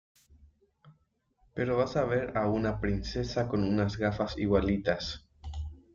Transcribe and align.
pero 1.53 1.77
vas 1.77 1.95
a 1.95 2.05
ver 2.05 2.35
a 2.35 2.47
una 2.49 2.81
princesa 2.81 3.47
con 3.47 3.63
unas 3.63 3.97
gafas 3.99 4.35
igualitas 4.39 5.27